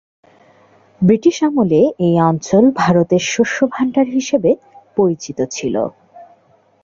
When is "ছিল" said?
5.51-5.75